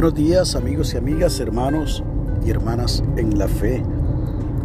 [0.00, 2.02] Buenos días amigos y amigas, hermanos
[2.42, 3.82] y hermanas en la fe.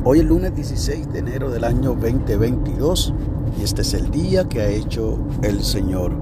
[0.06, 3.14] Hoy es lunes 16 de enero del año 2022
[3.60, 6.14] y este es el día que ha hecho el Señor.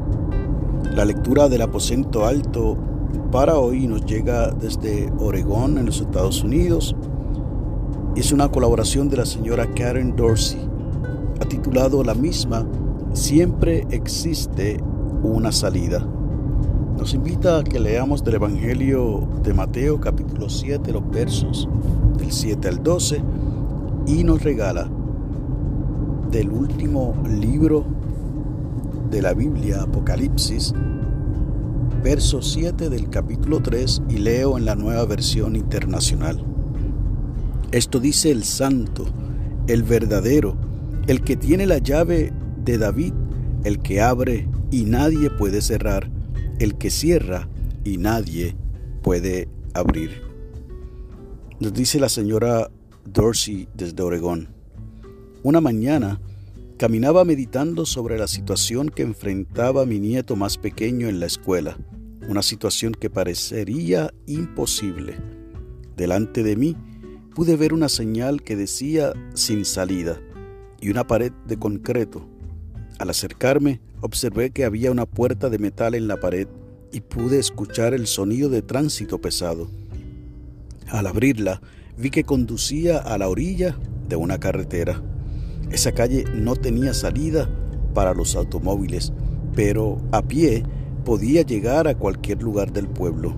[0.95, 2.75] La lectura del aposento alto
[3.31, 6.95] para hoy nos llega desde Oregón en los Estados Unidos.
[8.15, 10.67] Es una colaboración de la señora Karen Dorsey.
[11.39, 12.65] Ha titulado la misma
[13.13, 14.79] Siempre existe
[15.21, 16.03] una salida
[17.03, 21.67] nos invita a que leamos del Evangelio de Mateo capítulo 7, los versos
[22.17, 23.21] del 7 al 12,
[24.07, 24.89] y nos regala
[26.31, 27.83] del último libro
[29.11, 30.73] de la Biblia, Apocalipsis,
[32.01, 36.41] verso 7 del capítulo 3, y leo en la nueva versión internacional.
[37.73, 39.03] Esto dice el santo,
[39.67, 40.55] el verdadero,
[41.07, 42.31] el que tiene la llave
[42.63, 43.11] de David,
[43.65, 46.12] el que abre y nadie puede cerrar
[46.63, 47.49] el que cierra
[47.83, 48.55] y nadie
[49.01, 50.21] puede abrir.
[51.59, 52.69] Nos dice la señora
[53.05, 54.49] Dorsey desde Oregón.
[55.43, 56.21] Una mañana
[56.77, 61.77] caminaba meditando sobre la situación que enfrentaba mi nieto más pequeño en la escuela,
[62.29, 65.17] una situación que parecería imposible.
[65.97, 66.77] Delante de mí
[67.35, 70.19] pude ver una señal que decía sin salida
[70.79, 72.25] y una pared de concreto.
[72.99, 76.47] Al acercarme observé que había una puerta de metal en la pared
[76.91, 79.69] y pude escuchar el sonido de tránsito pesado.
[80.89, 81.61] Al abrirla,
[81.97, 83.77] vi que conducía a la orilla
[84.09, 85.01] de una carretera.
[85.71, 87.49] Esa calle no tenía salida
[87.93, 89.13] para los automóviles,
[89.55, 90.63] pero a pie
[91.05, 93.33] podía llegar a cualquier lugar del pueblo.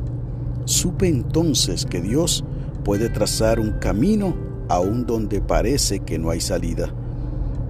[0.66, 2.44] Supe entonces que Dios
[2.84, 4.36] puede trazar un camino
[4.68, 6.92] aún donde parece que no hay salida.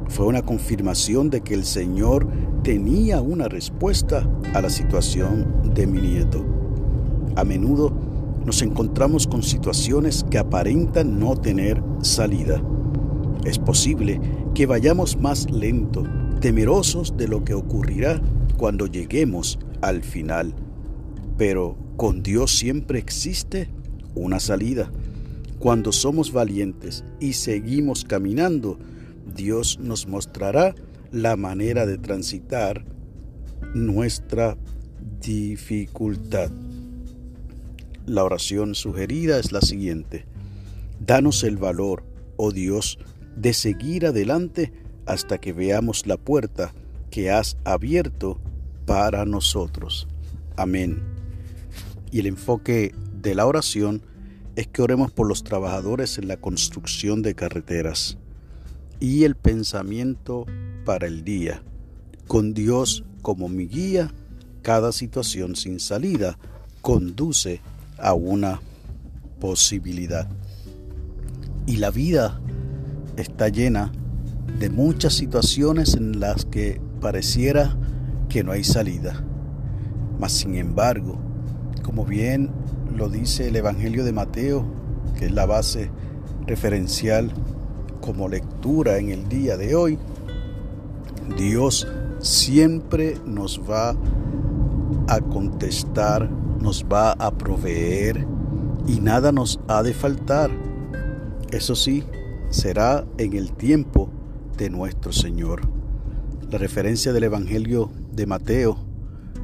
[0.08, 2.28] Fue una confirmación de que el Señor
[2.64, 6.46] tenía una respuesta a la situación de mi nieto.
[7.36, 7.92] A menudo
[8.46, 12.62] nos encontramos con situaciones que aparentan no tener salida.
[13.44, 14.22] Es posible
[14.54, 16.04] que vayamos más lento,
[16.40, 18.22] temerosos de lo que ocurrirá
[18.58, 20.54] cuando lleguemos al final.
[21.38, 23.70] Pero con Dios siempre existe
[24.14, 24.92] una salida.
[25.60, 28.78] Cuando somos valientes y seguimos caminando,
[29.26, 30.76] Dios nos mostrará
[31.12, 32.86] la manera de transitar
[33.74, 34.58] nuestra
[35.22, 36.52] dificultad.
[38.06, 40.26] La oración sugerida es la siguiente.
[41.00, 42.04] Danos el valor,
[42.38, 43.00] oh Dios,
[43.36, 44.72] de seguir adelante
[45.06, 46.74] hasta que veamos la puerta
[47.10, 48.40] que has abierto
[48.86, 50.08] para nosotros.
[50.56, 51.02] Amén.
[52.12, 54.04] Y el enfoque de la oración
[54.56, 58.18] es que oremos por los trabajadores en la construcción de carreteras
[59.00, 60.46] y el pensamiento
[60.86, 61.62] para el día.
[62.28, 64.12] Con Dios como mi guía,
[64.62, 66.38] cada situación sin salida
[66.82, 67.62] conduce
[67.98, 68.62] a una
[69.40, 70.28] posibilidad.
[71.66, 72.40] Y la vida
[73.18, 73.92] está llena
[74.60, 77.78] de muchas situaciones en las que pareciera
[78.30, 79.24] que no hay salida.
[80.20, 81.20] Mas sin embargo,
[81.84, 82.52] como bien
[82.96, 84.66] lo dice el Evangelio de Mateo,
[85.18, 85.92] que es la base
[86.46, 87.32] referencial
[88.06, 89.98] como lectura en el día de hoy,
[91.38, 91.88] Dios
[92.20, 93.96] siempre nos va
[95.08, 96.30] a contestar,
[96.62, 98.28] nos va a proveer
[98.86, 100.52] y nada nos ha de faltar.
[101.50, 102.04] Eso sí,
[102.50, 104.10] será en el tiempo
[104.56, 105.62] de nuestro Señor.
[106.52, 108.78] La referencia del Evangelio de Mateo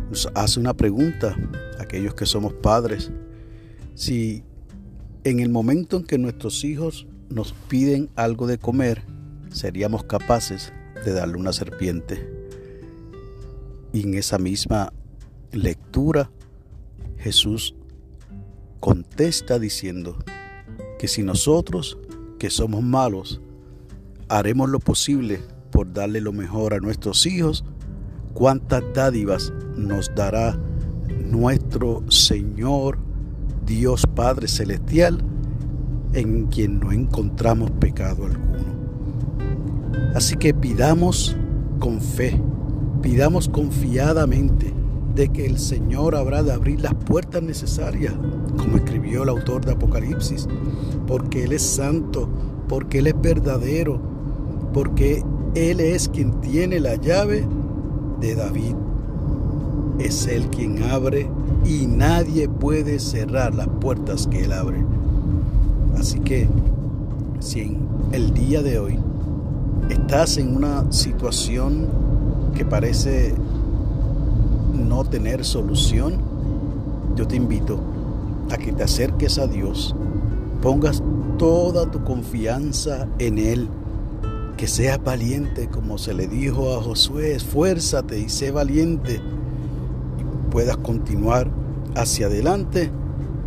[0.10, 1.36] nos hace una pregunta
[1.80, 3.12] a aquellos que somos padres.
[3.96, 4.44] Si
[5.24, 9.04] en el momento en que nuestros hijos nos piden algo de comer,
[9.50, 10.74] seríamos capaces
[11.06, 12.30] de darle una serpiente.
[13.94, 14.94] Y en esa misma
[15.52, 16.30] lectura,
[17.18, 17.76] Jesús
[18.80, 20.18] contesta diciendo
[21.00, 21.98] que si nosotros,
[22.40, 23.42] que somos malos,
[24.30, 25.40] haremos lo posible
[25.72, 27.64] por darle lo mejor a nuestros hijos,
[28.34, 30.58] cuántas dádivas nos dará
[31.20, 32.98] nuestro Señor
[33.66, 35.24] Dios Padre Celestial
[36.14, 38.62] en quien no encontramos pecado alguno.
[40.16, 41.36] Así que pidamos
[41.80, 42.40] con fe,
[43.02, 44.74] pidamos confiadamente
[45.16, 48.14] de que el Señor habrá de abrir las puertas necesarias,
[48.58, 50.48] como escribió el autor de Apocalipsis,
[51.08, 52.30] porque Él es santo,
[52.68, 54.02] porque Él es verdadero,
[54.74, 55.24] porque
[55.56, 57.46] Él es quien tiene la llave
[58.20, 58.76] de David.
[60.00, 61.30] Es Él quien abre
[61.66, 64.84] y nadie puede cerrar las puertas que Él abre.
[65.98, 66.48] Así que
[67.40, 67.80] si en
[68.12, 69.00] el día de hoy
[69.90, 71.88] estás en una situación
[72.56, 73.34] que parece
[74.74, 76.18] no tener solución,
[77.16, 77.80] yo te invito
[78.52, 79.96] a que te acerques a Dios,
[80.62, 81.02] pongas
[81.38, 83.68] toda tu confianza en Él,
[84.58, 89.22] que seas valiente como se le dijo a Josué, esfuérzate y sé valiente
[90.20, 91.50] y puedas continuar
[91.96, 92.92] hacia adelante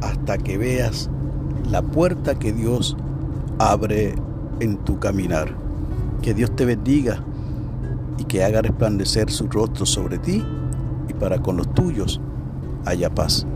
[0.00, 1.08] hasta que veas
[1.70, 2.96] la puerta que Dios
[3.58, 4.14] abre
[4.60, 5.54] en tu caminar.
[6.22, 7.22] Que Dios te bendiga
[8.18, 10.44] y que haga resplandecer su rostro sobre ti
[11.08, 12.20] y para con los tuyos
[12.84, 13.46] haya paz.